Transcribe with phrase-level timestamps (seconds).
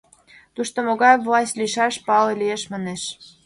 [0.55, 3.01] Тушто могай власть лийшаш, пале лиеш, манеш.